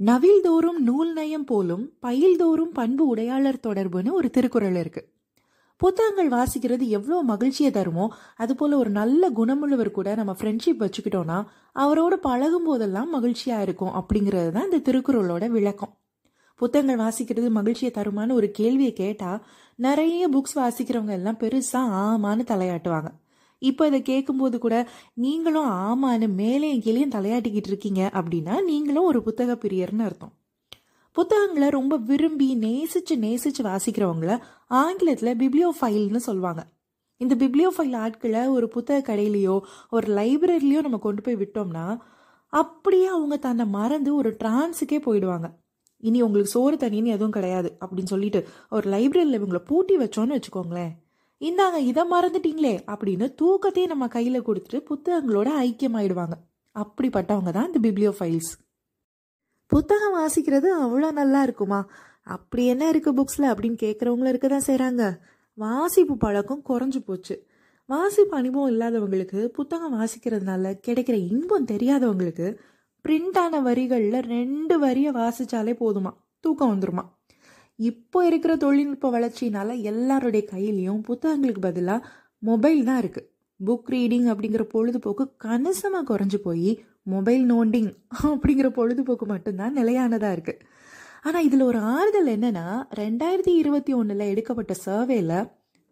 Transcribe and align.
நவில்தோறும் 0.00 0.78
நூல் 0.78 1.12
நயம் 1.12 1.44
போலும் 1.44 1.84
பயில்தோறும் 2.02 2.72
பண்பு 2.72 3.06
உடையாளர் 3.06 3.64
தொடர்புன்னு 3.66 4.10
ஒரு 4.10 4.30
திருக்குறள் 4.30 4.76
இருக்கு. 4.76 5.02
புத்தகங்கள் 5.76 6.28
வாசிக்கிறது 6.28 6.84
எவ்வளோ 6.88 7.22
மகிழ்ச்சியை 7.22 7.72
தருமோ 7.72 8.08
அது 8.36 8.54
போல 8.54 8.76
ஒரு 8.76 8.90
நல்ல 8.90 9.30
குணமுள்ளவர் 9.30 9.90
கூட 9.90 10.14
நம்ம 10.14 10.36
ஃப்ரெண்ட்ஷிப் 10.38 10.82
வச்சுக்கிட்டோம்னா 10.84 11.38
அவரோட 11.74 12.14
பழகும் 12.14 12.64
போதெல்லாம் 12.64 13.12
மகிழ்ச்சியா 13.14 13.60
இருக்கும் 13.60 13.92
அப்படிங்கிறது 14.00 14.50
தான் 14.50 14.70
இந்த 14.70 14.92
திருக்குறளோட 14.92 15.46
விளக்கம். 15.46 15.92
புத்தகங்கள் 16.54 17.04
வாசிக்கிறது 17.06 17.50
மகிழ்ச்சியை 17.50 17.92
தருமான்னு 17.94 18.32
ஒரு 18.32 18.50
கேள்வியை 18.50 18.92
கேட்டா 18.92 19.40
நிறைய 19.74 20.28
புக்ஸ் 20.28 20.58
வாசிக்கிறவங்க 20.58 21.10
எல்லாம் 21.10 21.38
பெருசா 21.38 21.82
ஆமான்னு 22.04 22.44
தலையாட்டுவாங்க. 22.52 23.10
இப்போ 23.58 23.86
இதை 23.86 24.02
கேட்கும்போது 24.02 24.58
கூட 24.58 24.88
நீங்களும் 25.14 25.70
ஆமான்னு 25.70 26.26
மேலேயும் 26.40 26.82
கீழேயும் 26.84 27.14
தலையாட்டிக்கிட்டு 27.14 27.70
இருக்கீங்க 27.72 28.10
அப்படின்னா 28.14 28.62
நீங்களும் 28.62 29.04
ஒரு 29.04 29.22
புத்தக 29.22 29.54
பிரியர்னு 29.54 30.04
அர்த்தம். 30.04 30.32
புத்தகங்களை 31.12 31.68
ரொம்ப 31.68 31.96
விரும்பி 31.96 32.56
நேசிச்சு 32.56 33.14
நேசிச்சு 33.16 33.62
வாசிக்கிறவங்கள 33.62 34.38
ஆங்கிலத்தில் 34.68 35.36
பிப்ளியோஃபைல்னு 35.36 36.16
சொல்லுவாங்க 36.16 36.62
இந்த 37.16 37.34
பிப்ளியோஃபைல் 37.34 37.96
ஆட்களை 37.96 38.46
ஒரு 38.46 38.68
புத்தக 38.68 39.14
கடையிலையோ 39.14 39.60
ஒரு 39.90 40.14
லைப்ரரிலையோ 40.14 40.80
நம்ம 40.80 40.98
கொண்டு 40.98 41.22
போய் 41.22 41.36
விட்டோம்னா 41.36 41.98
அப்படியே 42.52 43.06
அவங்க 43.06 43.36
தன்னை 43.36 43.66
மறந்து 43.66 44.14
ஒரு 44.14 44.36
டிரான்ஸுக்கே 44.44 44.98
போயிடுவாங்க. 45.06 45.48
இனி 45.98 46.22
உங்களுக்கு 46.22 46.50
சோறு 46.50 46.76
தண்ணின்னு 46.76 47.14
எதுவும் 47.16 47.30
கிடையாது 47.30 47.76
அப்படின்னு 47.80 48.04
சொல்லிட்டு 48.04 48.48
ஒரு 48.70 48.90
லைப்ரரியில் 48.90 49.38
இவங்களை 49.38 49.60
பூட்டி 49.66 49.96
வச்சோன்னு 49.96 50.36
வச்சுக்கோங்களேன். 50.36 50.92
இந்தாங்க 51.40 51.78
இதை 51.90 52.02
மறந்துட்டீங்களே 52.12 52.74
அப்படின்னு 52.92 53.26
தூக்கத்தையே 53.40 53.86
நம்ம 53.86 54.08
கையில் 54.14 54.46
கொடுத்துட்டு 54.46 54.78
புத்தகங்களோட 54.90 55.48
ஐக்கியமாயிடுவாங்க. 55.66 56.36
அப்படிப்பட்டவங்க 56.76 57.50
தான் 57.56 57.68
இந்த 57.70 57.80
பிப்ளியோ 57.84 58.12
ஃபைல்ஸ் 58.18 58.52
புத்தகம் 59.70 60.16
வாசிக்கிறது 60.18 60.68
அவ்வளோ 60.84 61.08
நல்லா 61.20 61.42
இருக்குமா? 61.42 61.80
அப்படி 62.36 62.62
என்ன 62.66 62.84
இருக்குது 62.92 63.16
புக்ஸில் 63.18 63.50
அப்படின்னு 63.50 63.78
கேட்குறவங்களும் 63.84 64.32
இருக்க 64.32 64.48
தான் 64.48 64.66
செய்கிறாங்க 64.66 65.02
வாசிப்பு 65.58 66.14
பழக்கம் 66.16 66.64
குறைஞ்சு 66.68 67.00
போச்சு. 67.06 67.34
வாசிப்பு 67.88 68.34
அனுபவம் 68.36 68.72
இல்லாதவங்களுக்கு 68.72 69.40
புத்தகம் 69.58 69.94
வாசிக்கிறதுனால 69.98 70.72
கிடைக்கிற 70.86 71.16
இன்பம் 71.32 71.68
தெரியாதவங்களுக்கு 71.72 72.48
பிரிண்டான 73.04 73.60
வரிகளில் 73.68 74.18
ரெண்டு 74.34 74.74
வரியை 74.78 75.12
வாசித்தாலே 75.12 75.74
போதுமா? 75.82 76.12
தூக்கம் 76.44 76.72
வந்துருமா? 76.72 77.04
இப்போ 77.78 78.26
இருக்கிற 78.26 78.56
தொழில்நுட்ப 78.56 79.10
வளர்ச்சினால 79.10 79.82
எல்லாருடைய 79.82 80.42
கையிலையும் 80.50 81.02
புத்தகங்களுக்கு 81.08 81.58
பதிலாக 81.58 82.06
மொபைல் 82.38 82.84
தான் 82.84 83.00
இருக்குது 83.02 83.28
புக் 83.66 83.88
ரீடிங் 83.88 84.26
அப்படிங்கிற 84.26 84.62
பொழுதுபோக்கு 84.62 85.24
கணிசமாக 85.36 86.04
குறைஞ்சு 86.10 86.36
போய் 86.36 86.82
மொபைல் 87.02 87.44
நோண்டிங் 87.44 87.90
அப்படிங்கிற 88.22 88.68
பொழுதுபோக்கு 88.68 89.26
மட்டும்தான் 89.26 89.72
நிலையானதாக 89.72 90.34
இருக்குது 90.36 90.64
ஆனால் 91.22 91.44
இதில் 91.44 91.60
ஒரு 91.60 91.78
ஆறுதல் 91.78 92.26
என்னன்னா 92.26 92.66
ரெண்டாயிரத்தி 92.94 93.52
இருபத்தி 93.54 93.92
ஒன்றில் 93.92 94.28
எடுக்கப்பட்ட 94.28 94.74
சர்வேல 94.86 95.32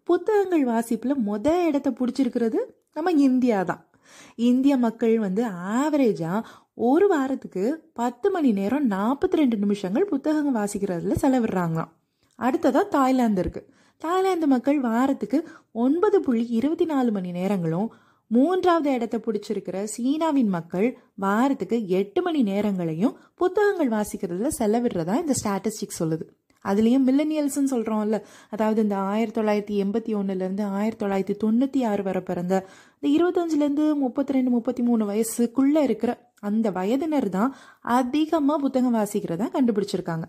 புத்தகங்கள் 0.08 0.64
வாசிப்பில் 0.64 1.22
மொத 1.26 1.66
இடத்த 1.66 1.90
பிடிச்சிருக்கிறது 1.90 2.58
நம்ம 2.94 3.10
இந்தியா 3.10 3.62
தான். 3.62 3.88
இந்திய 4.34 4.76
மக்கள் 4.76 5.18
வந்து 5.18 5.42
ஆவரேஜாக 5.48 6.46
ஒரு 6.78 7.08
வாரத்துக்கு 7.08 7.90
பத்து 7.92 8.30
மணி 8.30 8.52
நேரம் 8.52 8.90
நாற்பத்தி 8.90 9.36
ரெண்டு 9.40 9.56
நிமிஷங்கள் 9.56 10.04
புத்தகங்கள் 10.04 10.56
வாசிக்கிறதுல 10.56 11.14
செலவிடுறாங்களாம். 11.22 11.92
அடுத்ததாக 12.38 12.88
தாய்லாந்து 12.88 13.42
இருக்குது 13.42 13.68
தாய்லாந்து 14.02 14.46
மக்கள் 14.46 14.80
வாரத்துக்கு 14.80 15.38
ஒன்பது 15.72 16.20
புள்ளி 16.20 16.46
இருபத்தி 16.48 16.84
நாலு 16.84 17.10
மணி 17.10 17.30
நேரங்களும் 17.30 17.86
மூன்றாவது 18.30 18.92
இடத்தை 18.92 19.20
பிடிச்சிருக்கிற 19.20 19.84
சீனாவின் 19.84 20.48
மக்கள் 20.48 20.98
வாரத்துக்கு 21.14 21.86
எட்டு 21.88 22.22
மணி 22.22 22.42
நேரங்களையும் 22.42 23.14
புத்தகங்கள் 23.34 23.90
வாசிக்கிறதுல 23.90 24.48
செலவிடுறதா 24.58 25.16
இந்த 25.16 25.34
ஸ்டாட்டிஸ்டிக் 25.44 25.98
சொல்லுது. 25.98 26.26
அதுலேயும் 26.70 27.06
மில்லனியல்ஸ்ன்னு 27.08 27.72
சொல்கிறோம்ல 27.74 28.18
அதாவது 28.50 28.80
இந்த 28.82 28.96
ஆயிரத்தி 29.10 29.38
தொள்ளாயிரத்தி 29.40 29.76
எண்பத்தி 29.84 30.12
ஒன்றுலேருந்து 30.20 30.64
ஆயிரத்தி 30.78 31.02
தொள்ளாயிரத்தி 31.04 31.36
தொண்ணூற்றி 31.44 31.82
ஆறு 31.90 32.02
வரை 32.02 32.22
பிறந்த 32.22 32.54
இந்த 32.96 33.06
இருபத்தஞ்சிலேருந்து 33.16 33.86
முப்பத்தி 34.04 34.32
ரெண்டு 34.32 34.50
முப்பத்தி 34.50 34.82
மூணு 34.82 35.04
வயசுக்குள்ளே 35.10 35.82
இருக்கிற 35.82 36.12
அந்த 36.40 36.70
வயதினர் 36.70 37.28
தான் 37.28 37.54
அதிகமாக 37.98 38.58
புத்தகம் 38.60 38.96
வாசிக்கிறதா 38.96 39.48
கண்டுபிடிச்சிருக்காங்க. 39.56 40.26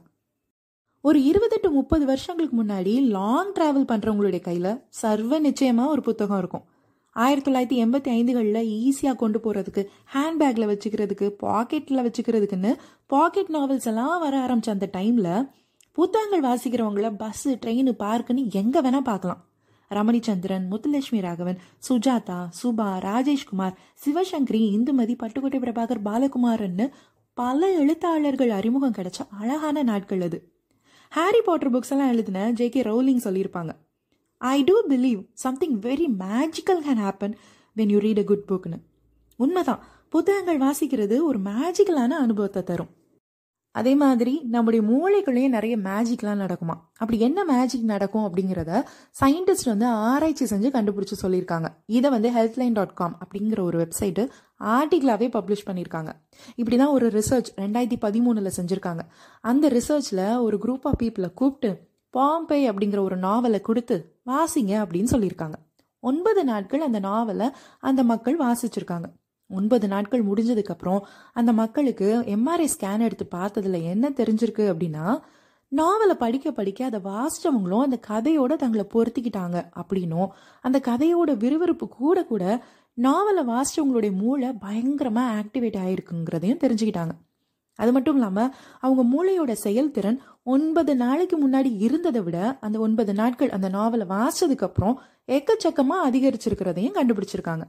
ஒரு 1.04 1.20
இருபத்தெட்டு 1.24 1.70
முப்பது 1.72 2.04
வருஷங்களுக்கு 2.06 2.56
முன்னாடி 2.62 2.94
லாங் 3.18 3.52
டிராவல் 3.58 3.90
பண்ணுறவங்களுடைய 3.92 4.42
கையில் 4.42 4.72
சர்வ 5.02 5.40
நிச்சயமாக 5.40 5.90
ஒரு 5.90 6.02
புத்தகம் 6.02 6.40
இருக்கும். 6.40 6.66
ஆயிரத்தி 7.16 7.48
தொள்ளாயிரத்தி 7.48 7.78
எண்பத்தி 7.84 8.10
ஐந்துகளில் 8.16 8.68
ஈஸியாக 8.80 9.18
கொண்டு 9.22 9.40
போகிறதுக்கு 9.44 9.84
ஹேண்ட்பேக்கில் 10.14 10.70
வச்சுக்கிறதுக்கு 10.72 11.28
பாக்கெட்டில் 11.46 12.04
வச்சுக்கிறதுக்குன்னு 12.08 12.72
பாக்கெட் 13.14 13.54
நாவல்ஸ் 13.56 13.88
எல்லாம் 13.92 14.20
வர 14.20 14.34
ஆரம்பித்த 14.42 14.76
அந்த 14.76 14.90
டைமில் 14.98 15.32
புத்தகங்கள் 15.98 16.44
வாசிக்கிறவங்கள 16.48 17.08
பஸ்ஸு 17.22 17.52
ட்ரெயின் 17.62 17.92
பார்க்குன்னு 18.02 18.42
எங்கே 18.60 18.80
வேணால் 18.80 19.08
பார்க்கலாம். 19.08 19.40
ரமணிச்சந்திரன் 19.92 20.66
முத்துலட்சுமி 20.72 21.20
ராகவன் 21.22 21.58
சுஜாதா 21.88 22.38
சுபா 22.60 22.90
ராஜேஷ்குமார் 23.06 23.74
சிவசங்கரி 24.04 24.62
இந்துமதி 24.76 25.16
பட்டுக்கோட்டை 25.22 25.60
பிரபாகர் 25.64 26.02
பாலகுமார்னு 26.08 26.86
பல 27.34 27.70
எழுத்தாளர்கள் 27.80 28.50
அறிமுகம் 28.50 28.94
கிடைச்ச 28.94 29.20
அழகான 29.40 29.84
நாட்கள் 29.84 30.22
அது. 30.22 30.40
ஹாரி 31.10 31.42
பாட்டர் 31.42 31.72
புக்ஸ் 31.72 31.90
எல்லாம் 31.90 32.08
எழுதின 32.08 32.52
ஜே 32.52 32.70
கே 32.70 32.82
ரவுலிங் 32.82 33.26
சொல்லியிருப்பாங்க. 33.28 33.74
I 34.38 34.64
do 34.64 34.78
believe 34.90 35.24
something 35.34 35.80
very 35.80 36.08
magical 36.24 36.84
can 36.90 37.04
happen 37.06 37.36
when 37.76 37.94
you 37.96 38.00
read 38.00 38.18
a 38.18 38.24
good 38.24 38.48
புக்னு 38.52 38.80
உண்மைதான். 39.36 39.82
புத்தகங்கள் 40.10 40.62
வாசிக்கிறது 40.68 41.18
ஒரு 41.22 41.40
மேஜிக்கலான 41.40 42.12
அனுபவத்தை 42.26 42.64
தரும். 42.64 42.94
அதே 43.78 43.94
மாதிரி 43.96 44.34
நம்முடைய 44.50 44.84
மூளைக்குள்ளேயே 44.90 45.48
நிறைய 45.48 45.78
மேஜிக்லாம் 45.78 46.42
நடக்குமா? 46.44 46.76
அப்படி 46.92 47.18
என்ன 47.20 47.46
மேஜிக் 47.46 47.90
நடக்கும் 47.94 48.26
அப்படிங்கிறத 48.26 48.72
சயின்டிஸ்ட் 49.20 49.72
வந்து 49.72 49.86
ஆராய்ச்சி 49.86 50.46
செஞ்சு 50.46 50.70
கண்டுபிடிச்சு 50.76 51.16
சொல்லியிருக்காங்க. 51.22 51.68
இதை 51.86 52.10
வந்து 52.10 52.30
ஹெல்த்லைன் 52.30 52.74
டாட் 52.74 52.94
காம் 52.94 53.18
அப்படிங்கிற 53.24 53.62
ஒரு 53.62 53.78
வெப்சைட்டு 53.80 54.24
ஆர்டிகிளாகவே 54.60 55.28
பப்ளிஷ் 55.38 55.68
பண்ணியிருக்காங்க. 55.68 56.12
இப்படி 56.56 56.78
தான் 56.78 56.94
ஒரு 56.98 57.08
ரிசர்ச் 57.08 57.52
ரெண்டாயிரத்தி 57.58 57.98
பதிமூணில் 58.02 58.58
செஞ்சுருக்காங்க. 58.60 59.00
அந்த 59.42 59.68
ரிசர்ச்சில் 59.70 60.42
ஒரு 60.42 60.58
குரூப் 60.58 60.84
ஆஃப் 60.84 61.02
பீப்புளை 61.02 61.34
கூப்பிட்டு 61.34 61.72
பாம்பே 62.10 62.70
அப்படிங்கிற 62.70 63.00
ஒரு 63.00 63.18
நாவலை 63.18 63.62
கொடுத்து 63.62 63.98
வாசிங்க 64.26 64.74
அப்படின்னு 64.80 65.12
சொல்லியிருக்காங்க. 65.12 65.58
ஒன்பது 66.00 66.44
நாட்கள் 66.44 66.82
அந்த 66.82 67.00
நாவலை 67.00 67.48
அந்த 67.80 68.02
மக்கள் 68.04 68.38
வாசிச்சிருக்காங்க. 68.38 69.08
ஒன்பது 69.48 69.88
நாட்கள் 69.88 70.26
முடிஞ்சதுக்கப்புறம் 70.26 71.02
அந்த 71.34 71.54
மக்களுக்கு 71.54 72.24
எம்ஆர்ஐ 72.26 72.68
ஸ்கேன் 72.78 73.00
எடுத்து 73.00 73.28
பார்த்ததுல 73.36 73.84
என்ன 73.84 74.10
தெரிஞ்சிருக்கு 74.10 74.66
அப்படின்னா 74.74 75.20
நாவலை 75.68 76.16
படிக்க 76.16 76.52
படிக்க 76.52 76.86
அதை 76.86 77.00
வாசிச்சவங்களும் 77.00 77.86
அந்த 77.86 78.00
கதையோட 78.08 78.56
தங்களை 78.56 78.86
பொருத்திக்கிட்டாங்க 78.94 79.58
அப்படின்னும். 79.76 80.28
அந்த 80.62 80.82
கதையோட 80.86 81.38
விறுவிறுப்பு 81.38 81.88
கூட 81.88 82.24
கூட 82.24 82.64
நாவலை 82.94 83.44
வாசிச்சவங்களுடைய 83.48 84.12
மூளை 84.12 84.54
பயங்கரமாக 84.54 85.40
ஆக்டிவேட் 85.40 85.80
ஆகிருக்குங்கிறதையும் 85.86 86.62
தெரிஞ்சுக்கிட்டாங்க. 86.64 87.12
அது 87.76 87.92
மட்டும் 87.92 88.16
இல்லாமல் 88.16 88.54
அவங்க 88.80 89.04
மூளையோட 89.14 89.52
செயல்திறன் 89.52 90.22
ஒன்பது 90.44 90.96
நாளைக்கு 90.96 91.50
முன்னாடி 91.50 91.76
இருந்ததை 91.78 92.22
விட 92.22 92.58
அந்த 92.62 92.80
ஒன்பது 92.80 93.14
நாட்கள் 93.14 93.50
அந்த 93.50 93.70
நாவலை 93.70 94.08
வாசிச்சதுக்கப்புறம் 94.08 94.96
எக்கச்சக்கமாக 95.28 96.08
அதிகரிச்சிருக்கிறதையும் 96.10 96.98
கண்டுபிடிச்சிருக்காங்க. 97.00 97.62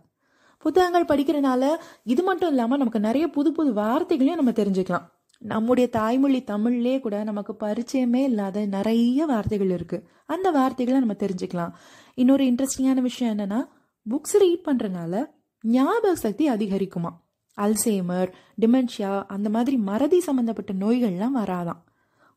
புத்தகங்கள் 0.64 1.08
படிக்கிறனால 1.10 1.62
இது 2.04 2.22
மட்டும் 2.22 2.48
இல்லாமல் 2.48 2.78
நமக்கு 2.78 3.00
நிறைய 3.00 3.28
புது 3.28 3.52
புது 3.52 3.72
வார்த்தைகளையும் 3.72 4.40
நம்ம 4.40 4.50
தெரிஞ்சுக்கலாம். 4.50 5.06
நம்முடைய 5.42 5.86
தாய்மொழி 5.90 6.40
தமிழ்லே 6.46 7.00
கூட 7.00 7.16
நமக்கு 7.24 7.52
பரிச்சயமே 7.60 8.22
இல்லாத 8.22 8.66
நிறைய 8.66 9.26
வார்த்தைகள் 9.26 9.68
இருக்குது 9.68 10.06
அந்த 10.26 10.50
வார்த்தைகளை 10.50 11.00
நம்ம 11.00 11.16
தெரிஞ்சுக்கலாம். 11.18 11.72
இன்னொரு 12.14 12.44
இன்ட்ரெஸ்டிங்கான 12.44 13.00
விஷயம் 13.00 13.38
என்னென்னா 13.38 13.60
புக்ஸ் 14.06 14.38
ரீட் 14.38 14.66
பண்ணுறனால 14.66 15.24
ஞாபக 15.60 16.14
சக்தி 16.14 16.44
அதிகரிக்குமா 16.50 17.12
அல்சேமர் 17.58 18.30
டிமென்ஷியா 18.60 19.12
அந்த 19.26 19.48
மாதிரி 19.50 19.76
மறதி 19.76 20.20
சம்மந்தப்பட்ட 20.20 20.72
நோய்கள்லாம் 20.72 21.36
வராதான் 21.36 21.80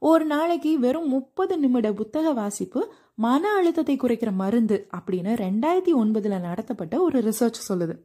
ஒரு 0.03 0.25
நாளைக்கு 0.25 0.79
வெறும் 0.79 1.07
முப்பது 1.07 1.57
நிமிட 1.57 1.93
புத்தக 1.93 2.33
வாசிப்பு 2.33 2.93
மன 3.15 3.49
அழுத்தத்தை 3.49 3.95
குறைக்கிற 3.95 4.31
மருந்து 4.31 4.87
அப்படின்னு 4.97 5.31
ரெண்டாயிரத்தி 5.41 5.93
ஒன்பதுல 5.93 6.39
நடத்தப்பட்ட 6.39 7.01
ஒரு 7.01 7.19
ரிசர்ச் 7.19 7.59
சொல்லுது. 7.69 7.95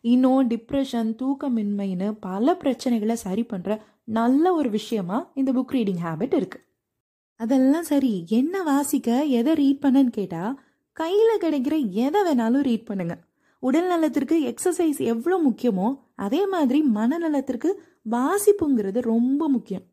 இன்னும் 0.00 0.48
டிப்ரெஷன் 0.50 1.10
தூக்கமின்மைன்னு 1.20 2.16
பல 2.20 2.56
பிரச்சனைகளை 2.60 3.12
சரி 3.12 3.44
பண்ற 3.44 3.82
நல்ல 4.04 4.54
ஒரு 4.54 4.70
விஷயமா 4.70 5.30
இந்த 5.34 5.52
புக் 5.52 5.74
ரீடிங் 5.74 6.02
ஹேபிட் 6.04 6.34
இருக்கு. 6.34 6.60
அதெல்லாம் 7.36 7.82
சரி 7.82 8.24
என்ன 8.28 8.62
வாசிக்க 8.62 9.24
எதை 9.24 9.54
ரீட் 9.54 9.84
பண்ணன்னு 9.84 10.12
கேட்டா 10.18 10.58
கையில 11.00 11.30
கிடைக்கிற 11.40 11.88
எதை 11.90 12.20
வேணாலும் 12.22 12.66
ரீட் 12.70 12.84
பண்ணுங்க. 12.84 13.16
உடல் 13.58 13.86
நலத்திற்கு 13.86 14.54
எக்ஸசைஸ் 14.54 14.98
எவ்வளோ 14.98 15.38
முக்கியமோ 15.48 15.98
அதே 16.16 16.46
மாதிரி 16.46 16.82
மனநலத்திற்கு 16.94 17.72
வாசிப்புங்கிறது 18.10 19.00
ரொம்ப 19.00 19.48
முக்கியம். 19.48 19.86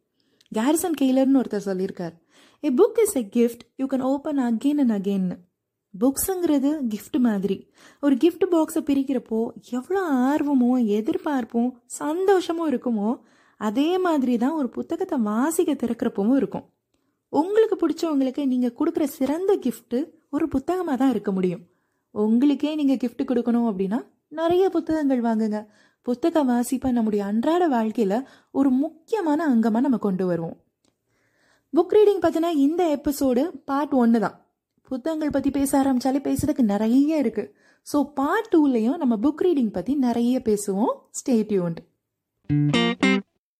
கேரிசன் 0.57 0.97
கெய்லர்னு 1.01 1.39
ஒருத்தர் 1.41 1.67
சொல்லியிருக்கார். 1.67 2.15
A 2.63 2.69
book 2.79 2.99
is 3.03 3.17
a 3.21 3.23
gift 3.35 3.63
you 3.81 3.85
can 3.91 4.05
open 4.11 4.39
again 4.47 4.81
and 4.83 4.95
again 4.97 5.29
புக்ஸுங்கிறது 5.93 6.71
gift 6.93 7.17
மாதிரி. 7.27 7.57
ஒரு 8.05 8.15
கிஃப்ட் 8.23 8.45
பாக்ஸை 8.53 8.81
பிரிக்கிறப்போ 8.89 9.39
எவ்வளோ 9.77 10.01
ஆர்வமோ 10.29 10.71
எதிர்பார்ப்பும் 10.97 11.69
சந்தோஷமும் 12.01 12.69
இருக்குமோ 12.71 13.09
அதே 13.59 13.89
மாதிரி 14.05 14.35
தான் 14.43 14.57
ஒரு 14.59 14.69
புத்தகத்தை 14.75 15.17
வாசிக்க 15.29 15.71
திறக்கிறப்பவும் 15.81 16.37
இருக்கும். 16.41 16.65
உங்களுக்கு 17.33 17.75
பிடிச்சவங்களுக்கு 17.81 18.43
நீங்கள் 18.53 18.75
கொடுக்குற 18.79 19.05
சிறந்த 19.17 19.51
கிஃப்ட்டு 19.65 19.97
ஒரு 20.35 20.45
புத்தகமாக 20.53 20.97
தான் 21.01 21.11
இருக்க 21.15 21.31
முடியும். 21.37 21.63
உங்களுக்கே 22.15 22.71
நீங்கள் 22.79 23.01
கிஃப்ட் 23.03 23.29
கொடுக்கணும் 23.31 23.67
அப்படின்னா 23.71 23.99
நிறைய 24.39 24.63
புத்தகங்கள் 24.75 25.21
வாங்குங்க. 25.27 25.59
புத்தக 26.09 26.43
வாசிப்பை 26.49 26.91
நம்முடைய 26.97 27.21
அன்றாட 27.29 27.63
வாழ்க்கையில் 27.73 28.17
ஒரு 28.59 28.69
முக்கியமான 28.83 29.39
அங்கமாக 29.53 29.85
நம்ம 29.85 29.97
கொண்டு 30.05 30.25
வருவோம். 30.29 30.55
புக் 31.73 31.93
ரீடிங் 31.95 32.23
பற்றின 32.23 32.51
இந்த 32.65 32.81
எபிசோடு 32.97 33.41
பார்ட் 33.69 33.93
ஒன்று 34.01 34.19
தான். 34.23 34.37
புத்தகங்கள் 34.91 35.33
பற்றி 35.35 35.49
பேச 35.57 35.71
ஆரம்பித்தாலே 35.81 36.21
பேசுறதுக்கு 36.27 36.63
நிறைய 36.73 37.21
இருக்குது 37.23 37.51
ஸோ 37.87 37.97
பார்ட் 38.19 38.49
டூலையும் 38.53 38.99
நம்ம 39.01 39.17
புக் 39.25 39.43
ரீடிங் 39.45 39.71
பற்றி 39.77 39.95
நிறைய 40.07 40.41
பேசுவோம். 40.47 40.93
ஸ்டேட்யூன்ட் 41.19 41.79